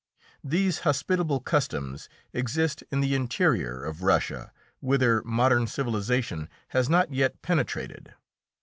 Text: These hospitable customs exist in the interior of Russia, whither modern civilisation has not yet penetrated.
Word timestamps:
These 0.43 0.79
hospitable 0.79 1.41
customs 1.41 2.09
exist 2.33 2.83
in 2.89 3.01
the 3.01 3.13
interior 3.13 3.83
of 3.83 4.01
Russia, 4.01 4.51
whither 4.79 5.21
modern 5.21 5.67
civilisation 5.67 6.49
has 6.69 6.89
not 6.89 7.13
yet 7.13 7.39
penetrated. 7.43 8.11